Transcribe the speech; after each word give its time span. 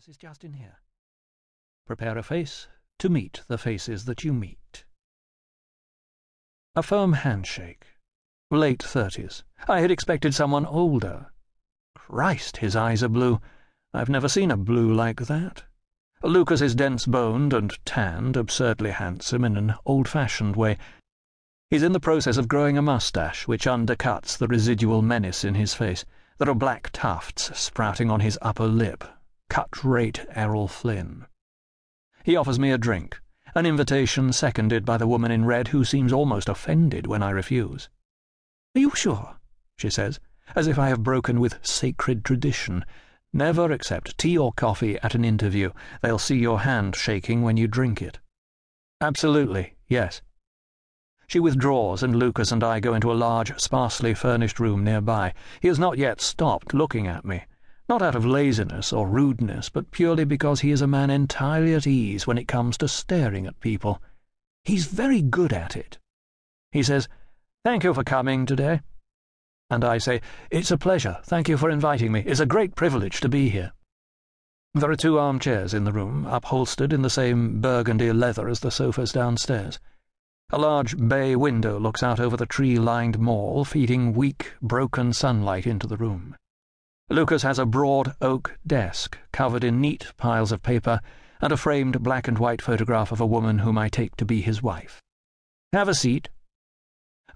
This 0.00 0.08
is 0.08 0.16
just 0.16 0.44
in 0.44 0.54
here. 0.54 0.78
Prepare 1.86 2.16
a 2.16 2.22
face 2.22 2.68
to 3.00 3.10
meet 3.10 3.42
the 3.48 3.58
faces 3.58 4.06
that 4.06 4.24
you 4.24 4.32
meet. 4.32 4.86
A 6.74 6.82
firm 6.82 7.12
handshake. 7.12 7.84
Late 8.50 8.82
thirties. 8.82 9.44
I 9.68 9.80
had 9.80 9.90
expected 9.90 10.34
someone 10.34 10.64
older. 10.64 11.26
Christ, 11.94 12.56
his 12.56 12.74
eyes 12.74 13.02
are 13.02 13.10
blue. 13.10 13.42
I've 13.92 14.08
never 14.08 14.26
seen 14.26 14.50
a 14.50 14.56
blue 14.56 14.90
like 14.90 15.20
that. 15.26 15.64
Lucas 16.22 16.62
is 16.62 16.74
dense 16.74 17.04
boned 17.04 17.52
and 17.52 17.70
tanned, 17.84 18.38
absurdly 18.38 18.92
handsome 18.92 19.44
in 19.44 19.58
an 19.58 19.74
old 19.84 20.08
fashioned 20.08 20.56
way. 20.56 20.78
He's 21.68 21.82
in 21.82 21.92
the 21.92 22.00
process 22.00 22.38
of 22.38 22.48
growing 22.48 22.78
a 22.78 22.82
moustache 22.82 23.46
which 23.46 23.66
undercuts 23.66 24.38
the 24.38 24.48
residual 24.48 25.02
menace 25.02 25.44
in 25.44 25.56
his 25.56 25.74
face. 25.74 26.06
There 26.38 26.48
are 26.48 26.54
black 26.54 26.88
tufts 26.90 27.54
sprouting 27.58 28.10
on 28.10 28.20
his 28.20 28.38
upper 28.40 28.66
lip. 28.66 29.04
Cut 29.50 29.82
rate 29.82 30.24
Errol 30.36 30.68
Flynn. 30.68 31.26
He 32.22 32.36
offers 32.36 32.60
me 32.60 32.70
a 32.70 32.78
drink, 32.78 33.20
an 33.52 33.66
invitation 33.66 34.32
seconded 34.32 34.84
by 34.84 34.96
the 34.96 35.08
woman 35.08 35.32
in 35.32 35.44
red 35.44 35.68
who 35.68 35.84
seems 35.84 36.12
almost 36.12 36.48
offended 36.48 37.08
when 37.08 37.20
I 37.20 37.30
refuse. 37.30 37.88
Are 38.76 38.78
you 38.78 38.92
sure? 38.94 39.40
she 39.76 39.90
says, 39.90 40.20
as 40.54 40.68
if 40.68 40.78
I 40.78 40.86
have 40.86 41.02
broken 41.02 41.40
with 41.40 41.58
sacred 41.66 42.24
tradition. 42.24 42.84
Never 43.32 43.72
accept 43.72 44.16
tea 44.16 44.38
or 44.38 44.52
coffee 44.52 45.00
at 45.00 45.16
an 45.16 45.24
interview. 45.24 45.72
They'll 46.00 46.20
see 46.20 46.38
your 46.38 46.60
hand 46.60 46.94
shaking 46.94 47.42
when 47.42 47.56
you 47.56 47.66
drink 47.66 48.00
it. 48.00 48.20
Absolutely, 49.00 49.74
yes. 49.88 50.22
She 51.26 51.40
withdraws, 51.40 52.04
and 52.04 52.14
Lucas 52.14 52.52
and 52.52 52.62
I 52.62 52.78
go 52.78 52.94
into 52.94 53.10
a 53.10 53.14
large, 53.14 53.58
sparsely 53.58 54.14
furnished 54.14 54.60
room 54.60 54.84
nearby. 54.84 55.34
He 55.60 55.66
has 55.66 55.78
not 55.80 55.98
yet 55.98 56.20
stopped 56.20 56.72
looking 56.72 57.08
at 57.08 57.24
me, 57.24 57.46
not 57.90 58.02
out 58.02 58.14
of 58.14 58.24
laziness 58.24 58.92
or 58.92 59.08
rudeness, 59.08 59.68
but 59.68 59.90
purely 59.90 60.24
because 60.24 60.60
he 60.60 60.70
is 60.70 60.80
a 60.80 60.86
man 60.86 61.10
entirely 61.10 61.74
at 61.74 61.88
ease 61.88 62.24
when 62.24 62.38
it 62.38 62.46
comes 62.46 62.78
to 62.78 62.86
staring 62.86 63.48
at 63.48 63.58
people. 63.58 64.00
He's 64.64 64.86
very 64.86 65.20
good 65.20 65.52
at 65.52 65.74
it. 65.74 65.98
He 66.70 66.84
says, 66.84 67.08
Thank 67.64 67.82
you 67.82 67.92
for 67.92 68.04
coming 68.04 68.46
today. 68.46 68.82
And 69.70 69.84
I 69.84 69.98
say, 69.98 70.20
It's 70.52 70.70
a 70.70 70.78
pleasure. 70.78 71.18
Thank 71.24 71.48
you 71.48 71.56
for 71.56 71.68
inviting 71.68 72.12
me. 72.12 72.22
It's 72.24 72.38
a 72.38 72.46
great 72.46 72.76
privilege 72.76 73.20
to 73.22 73.28
be 73.28 73.48
here. 73.48 73.72
There 74.72 74.92
are 74.92 74.96
two 74.96 75.18
armchairs 75.18 75.74
in 75.74 75.82
the 75.82 75.92
room, 75.92 76.26
upholstered 76.26 76.92
in 76.92 77.02
the 77.02 77.10
same 77.10 77.60
burgundy 77.60 78.12
leather 78.12 78.48
as 78.48 78.60
the 78.60 78.70
sofas 78.70 79.10
downstairs. 79.10 79.80
A 80.50 80.58
large 80.58 80.96
bay 81.08 81.34
window 81.34 81.76
looks 81.80 82.04
out 82.04 82.20
over 82.20 82.36
the 82.36 82.46
tree-lined 82.46 83.18
mall, 83.18 83.64
feeding 83.64 84.12
weak, 84.12 84.52
broken 84.62 85.12
sunlight 85.12 85.66
into 85.66 85.88
the 85.88 85.96
room. 85.96 86.36
Lucas 87.10 87.42
has 87.42 87.58
a 87.58 87.66
broad 87.66 88.14
oak 88.20 88.56
desk, 88.64 89.18
covered 89.32 89.64
in 89.64 89.80
neat 89.80 90.12
piles 90.16 90.52
of 90.52 90.62
paper, 90.62 91.00
and 91.40 91.52
a 91.52 91.56
framed 91.56 92.02
black 92.02 92.28
and 92.28 92.38
white 92.38 92.62
photograph 92.62 93.10
of 93.10 93.20
a 93.20 93.26
woman 93.26 93.58
whom 93.58 93.76
I 93.76 93.88
take 93.88 94.14
to 94.16 94.24
be 94.24 94.40
his 94.40 94.62
wife. 94.62 95.02
Have 95.72 95.88
a 95.88 95.94
seat, 95.94 96.28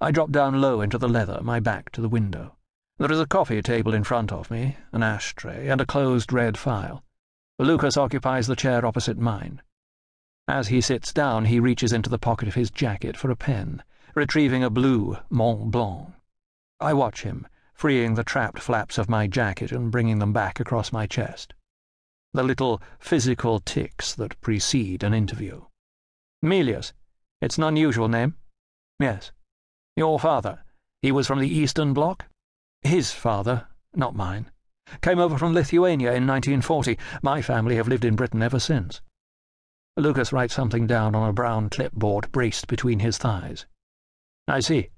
I 0.01 0.11
drop 0.11 0.31
down 0.31 0.61
low 0.61 0.81
into 0.81 0.99
the 0.99 1.09
leather, 1.09 1.41
my 1.43 1.61
back 1.61 1.91
to 1.93 2.01
the 2.01 2.09
window. 2.09 2.57
There 2.99 3.11
is 3.11 3.19
a 3.19 3.27
coffee 3.27 3.63
table 3.63 3.95
in 3.95 4.05
front 4.05 4.31
of 4.31 4.51
me, 4.51 4.77
an 4.93 5.03
ashtray, 5.03 5.69
and 5.69 5.81
a 5.81 5.87
closed 5.87 6.33
red 6.33 6.57
file. 6.57 7.03
Lucas 7.59 7.97
occupies 7.97 8.47
the 8.47 8.57
chair 8.57 8.85
opposite 8.85 9.19
mine. 9.19 9.63
As 10.47 10.69
he 10.69 10.81
sits 10.81 11.13
down, 11.13 11.47
he 11.47 11.59
reaches 11.59 11.93
into 11.93 12.11
the 12.11 12.19
pocket 12.19 12.47
of 12.47 12.55
his 12.55 12.71
jacket 12.71 13.17
for 13.17 13.31
a 13.31 13.37
pen, 13.37 13.83
retrieving 14.15 14.63
a 14.63 14.71
blue 14.71 15.17
Mont 15.31 15.71
Blanc. 15.71 16.13
I 16.81 16.93
watch 16.93 17.23
him, 17.23 17.49
freeing 17.75 18.15
the 18.15 18.25
trapped 18.25 18.61
flaps 18.61 18.97
of 18.97 19.11
my 19.11 19.27
jacket 19.27 19.73
and 19.73 19.91
bringing 19.91 20.21
them 20.21 20.33
back 20.33 20.61
across 20.61 20.93
my 20.93 21.07
chest. 21.07 21.53
The 22.33 22.43
little 22.43 22.81
physical 22.99 23.61
ticks 23.61 24.15
that 24.15 24.41
precede 24.41 25.03
an 25.03 25.13
interview. 25.13 25.67
Milius. 26.43 26.93
It's 27.43 27.59
an 27.59 27.65
unusual 27.65 28.09
name. 28.09 28.37
Yes. 28.99 29.33
Your 29.97 30.19
father, 30.19 30.65
he 31.03 31.13
was 31.13 31.27
from 31.27 31.41
the 31.41 31.49
Eastern 31.49 31.93
Bloc? 31.93 32.27
His 32.83 33.13
father, 33.13 33.69
not 33.95 34.15
mine. 34.15 34.51
Came 35.03 35.19
over 35.19 35.37
from 35.37 35.53
Lithuania 35.53 36.13
in 36.13 36.27
1940. 36.27 36.99
My 37.23 37.43
family 37.43 37.77
have 37.77 37.89
lived 37.89 38.05
in 38.05 38.17
Britain 38.17 38.43
ever 38.43 38.59
since. 38.59 39.01
Lucas 39.97 40.33
writes 40.33 40.55
something 40.55 40.87
down 40.87 41.15
on 41.15 41.29
a 41.29 41.33
brown 41.33 41.71
clipboard 41.71 42.33
braced 42.33 42.67
between 42.67 42.99
his 42.99 43.17
thighs. 43.17 43.67
I 44.49 44.61
see. 44.61 44.91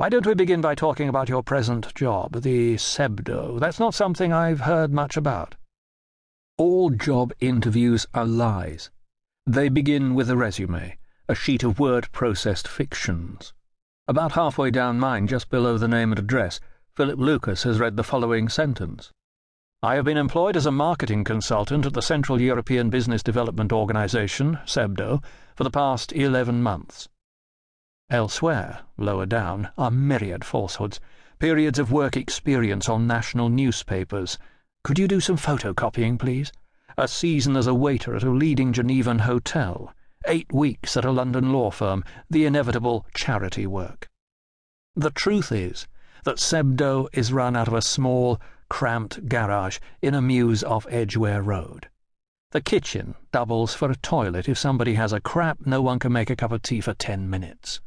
Why 0.00 0.08
don't 0.08 0.24
we 0.24 0.32
begin 0.32 0.62
by 0.62 0.74
talking 0.74 1.10
about 1.10 1.28
your 1.28 1.42
present 1.42 1.94
job, 1.94 2.40
the 2.40 2.76
CEBDO? 2.76 3.60
That's 3.60 3.78
not 3.78 3.92
something 3.92 4.32
I've 4.32 4.60
heard 4.60 4.94
much 4.94 5.14
about. 5.14 5.56
All 6.56 6.88
job 6.88 7.34
interviews 7.38 8.06
are 8.14 8.24
lies. 8.24 8.90
They 9.46 9.68
begin 9.68 10.14
with 10.14 10.30
a 10.30 10.38
resume, 10.38 10.96
a 11.28 11.34
sheet 11.34 11.62
of 11.62 11.78
word-processed 11.78 12.66
fictions. 12.66 13.52
About 14.08 14.32
halfway 14.32 14.70
down 14.70 14.98
mine, 14.98 15.26
just 15.26 15.50
below 15.50 15.76
the 15.76 15.86
name 15.86 16.12
and 16.12 16.18
address, 16.18 16.60
Philip 16.96 17.18
Lucas 17.18 17.64
has 17.64 17.78
read 17.78 17.98
the 17.98 18.02
following 18.02 18.48
sentence. 18.48 19.12
I 19.82 19.96
have 19.96 20.06
been 20.06 20.16
employed 20.16 20.56
as 20.56 20.64
a 20.64 20.72
marketing 20.72 21.24
consultant 21.24 21.84
at 21.84 21.92
the 21.92 22.00
Central 22.00 22.40
European 22.40 22.88
Business 22.88 23.22
Development 23.22 23.70
Organization, 23.70 24.60
CEBDO, 24.64 25.22
for 25.54 25.64
the 25.64 25.70
past 25.70 26.14
eleven 26.14 26.62
months. 26.62 27.10
Elsewhere, 28.10 28.80
lower 28.96 29.24
down, 29.24 29.70
are 29.78 29.90
myriad 29.90 30.44
falsehoods, 30.44 30.98
periods 31.38 31.78
of 31.78 31.92
work 31.92 32.16
experience 32.16 32.88
on 32.88 33.06
national 33.06 33.48
newspapers. 33.48 34.36
Could 34.82 34.98
you 34.98 35.06
do 35.06 35.20
some 35.20 35.36
photocopying, 35.36 36.18
please? 36.18 36.50
A 36.98 37.06
season 37.06 37.56
as 37.56 37.68
a 37.68 37.74
waiter 37.74 38.16
at 38.16 38.24
a 38.24 38.30
leading 38.30 38.72
Genevan 38.72 39.20
hotel 39.20 39.94
eight 40.26 40.52
weeks 40.52 40.96
at 40.96 41.04
a 41.04 41.10
London 41.10 41.52
law 41.52 41.70
firm, 41.70 42.04
the 42.28 42.44
inevitable 42.44 43.06
charity 43.14 43.66
work. 43.66 44.08
The 44.94 45.10
truth 45.10 45.52
is 45.52 45.86
that 46.24 46.38
CEBDO 46.38 47.08
is 47.12 47.32
run 47.32 47.56
out 47.56 47.68
of 47.68 47.74
a 47.74 47.80
small, 47.80 48.40
cramped 48.68 49.28
garage 49.28 49.78
in 50.02 50.14
a 50.14 50.20
mews 50.20 50.62
off 50.62 50.86
Edgware 50.90 51.42
Road. 51.42 51.88
The 52.50 52.60
kitchen 52.60 53.14
doubles 53.32 53.74
for 53.74 53.90
a 53.90 53.96
toilet 53.96 54.48
if 54.48 54.58
somebody 54.58 54.94
has 54.94 55.12
a 55.12 55.20
crap 55.20 55.64
no 55.64 55.80
one 55.80 55.98
can 55.98 56.12
make 56.12 56.28
a 56.28 56.36
cup 56.36 56.52
of 56.52 56.62
tea 56.62 56.80
for 56.80 56.92
ten 56.92 57.30
minutes. 57.30 57.80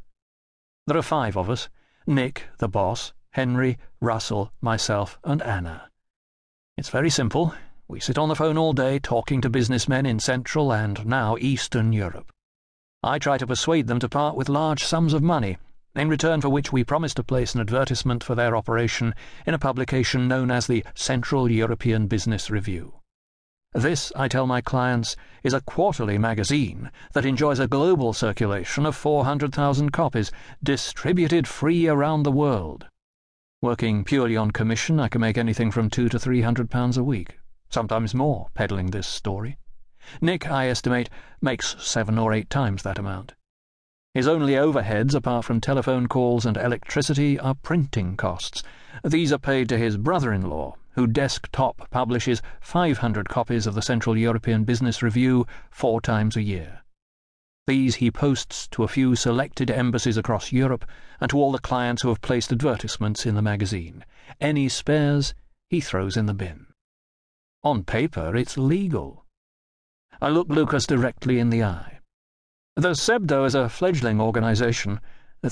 There 0.86 0.98
are 0.98 1.02
five 1.02 1.34
of 1.38 1.48
us 1.48 1.70
Nick, 2.06 2.44
the 2.58 2.68
boss, 2.68 3.14
Henry, 3.30 3.78
Russell, 4.02 4.52
myself, 4.60 5.18
and 5.24 5.40
Anna. 5.40 5.88
It's 6.76 6.90
very 6.90 7.08
simple. 7.08 7.54
We 7.88 8.00
sit 8.00 8.18
on 8.18 8.28
the 8.28 8.34
phone 8.34 8.58
all 8.58 8.74
day 8.74 8.98
talking 8.98 9.40
to 9.40 9.48
businessmen 9.48 10.04
in 10.04 10.20
Central 10.20 10.74
and 10.74 11.06
now 11.06 11.38
Eastern 11.40 11.94
Europe. 11.94 12.30
I 13.02 13.18
try 13.18 13.38
to 13.38 13.46
persuade 13.46 13.86
them 13.86 13.98
to 14.00 14.10
part 14.10 14.36
with 14.36 14.50
large 14.50 14.84
sums 14.84 15.14
of 15.14 15.22
money, 15.22 15.56
in 15.94 16.10
return 16.10 16.42
for 16.42 16.50
which 16.50 16.70
we 16.70 16.84
promise 16.84 17.14
to 17.14 17.24
place 17.24 17.54
an 17.54 17.62
advertisement 17.62 18.22
for 18.22 18.34
their 18.34 18.54
operation 18.54 19.14
in 19.46 19.54
a 19.54 19.58
publication 19.58 20.28
known 20.28 20.50
as 20.50 20.66
the 20.66 20.84
Central 20.94 21.50
European 21.50 22.08
Business 22.08 22.50
Review. 22.50 23.00
This, 23.74 24.12
I 24.16 24.28
tell 24.28 24.46
my 24.46 24.60
clients, 24.60 25.16
is 25.42 25.52
a 25.52 25.60
quarterly 25.60 26.16
magazine 26.16 26.90
that 27.12 27.26
enjoys 27.26 27.58
a 27.58 27.68
global 27.68 28.12
circulation 28.12 28.86
of 28.86 28.96
400,000 28.96 29.90
copies, 29.90 30.30
distributed 30.62 31.46
free 31.46 31.88
around 31.88 32.22
the 32.22 32.32
world. 32.32 32.86
Working 33.60 34.04
purely 34.04 34.36
on 34.36 34.50
commission, 34.52 34.98
I 34.98 35.08
can 35.08 35.20
make 35.20 35.36
anything 35.36 35.70
from 35.70 35.90
two 35.90 36.08
to 36.08 36.18
three 36.18 36.42
hundred 36.42 36.70
pounds 36.70 36.96
a 36.96 37.04
week 37.04 37.38
sometimes 37.74 38.14
more, 38.14 38.46
peddling 38.54 38.92
this 38.92 39.06
story. 39.06 39.58
Nick, 40.20 40.48
I 40.48 40.68
estimate, 40.68 41.10
makes 41.42 41.74
seven 41.80 42.18
or 42.18 42.32
eight 42.32 42.48
times 42.48 42.84
that 42.84 43.00
amount. 43.00 43.34
His 44.14 44.28
only 44.28 44.52
overheads, 44.52 45.12
apart 45.12 45.44
from 45.44 45.60
telephone 45.60 46.06
calls 46.06 46.46
and 46.46 46.56
electricity, 46.56 47.36
are 47.36 47.56
printing 47.56 48.16
costs. 48.16 48.62
These 49.02 49.32
are 49.32 49.38
paid 49.38 49.68
to 49.70 49.76
his 49.76 49.96
brother-in-law, 49.96 50.76
who 50.94 51.06
desktop 51.06 51.90
publishes 51.90 52.42
500 52.60 53.28
copies 53.28 53.66
of 53.66 53.74
the 53.74 53.82
Central 53.82 54.16
European 54.16 54.64
Business 54.64 55.02
Review 55.02 55.46
four 55.70 56.00
times 56.00 56.36
a 56.36 56.42
year. 56.42 56.82
These 57.66 57.96
he 57.96 58.10
posts 58.10 58.68
to 58.68 58.82
a 58.82 58.88
few 58.88 59.16
selected 59.16 59.70
embassies 59.70 60.16
across 60.16 60.52
Europe 60.52 60.84
and 61.20 61.30
to 61.30 61.38
all 61.38 61.52
the 61.52 61.58
clients 61.58 62.02
who 62.02 62.08
have 62.08 62.20
placed 62.20 62.52
advertisements 62.52 63.24
in 63.24 63.34
the 63.34 63.42
magazine. 63.42 64.04
Any 64.40 64.68
spares 64.68 65.34
he 65.70 65.80
throws 65.80 66.16
in 66.16 66.26
the 66.26 66.34
bin. 66.34 66.66
On 67.62 67.82
paper, 67.82 68.36
it's 68.36 68.58
legal. 68.58 69.24
I 70.20 70.28
look 70.28 70.48
Lucas 70.48 70.86
directly 70.86 71.38
in 71.38 71.50
the 71.50 71.64
eye. 71.64 72.00
The 72.76 72.94
CEBDO 72.94 73.46
is 73.46 73.54
a 73.54 73.68
fledgling 73.68 74.20
organization 74.20 75.00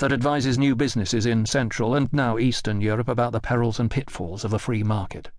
that 0.01 0.13
advises 0.13 0.59
new 0.59 0.75
businesses 0.75 1.27
in 1.27 1.45
Central 1.45 1.95
and 1.95 2.11
now 2.13 2.39
Eastern 2.39 2.81
Europe 2.81 3.09
about 3.09 3.33
the 3.33 3.41
perils 3.41 3.79
and 3.79 3.91
pitfalls 3.91 4.43
of 4.43 4.51
the 4.51 4.59
free 4.59 4.83
market. 4.83 5.31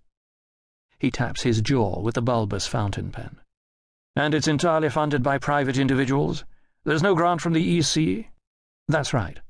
He 0.98 1.10
taps 1.10 1.42
his 1.42 1.60
jaw 1.60 2.00
with 2.00 2.14
the 2.14 2.22
bulbous 2.22 2.66
fountain 2.66 3.10
pen. 3.10 3.40
And 4.14 4.32
it's 4.32 4.46
entirely 4.46 4.88
funded 4.88 5.24
by 5.24 5.38
private 5.38 5.76
individuals? 5.76 6.44
There's 6.84 7.02
no 7.02 7.16
grant 7.16 7.40
from 7.40 7.52
the 7.52 7.78
EC? 7.78 8.26
That's 8.86 9.12
right. 9.12 9.40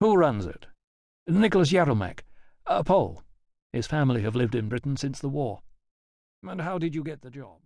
Who 0.00 0.14
runs 0.14 0.44
it? 0.44 0.66
Nicholas 1.26 1.72
Yerelmek, 1.72 2.20
a 2.66 2.84
Pole. 2.84 3.22
His 3.72 3.86
family 3.86 4.22
have 4.22 4.36
lived 4.36 4.54
in 4.54 4.68
Britain 4.68 4.98
since 4.98 5.20
the 5.20 5.30
war. 5.30 5.62
And 6.42 6.60
how 6.60 6.76
did 6.76 6.94
you 6.94 7.02
get 7.02 7.22
the 7.22 7.30
job? 7.30 7.60